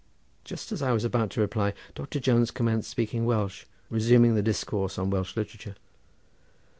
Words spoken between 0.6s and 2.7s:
as I was about to reply Doctor Jones